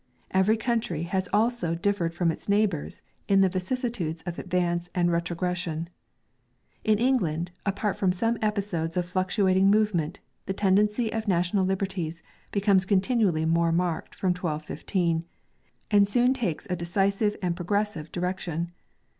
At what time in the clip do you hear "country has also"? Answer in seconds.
0.57-1.75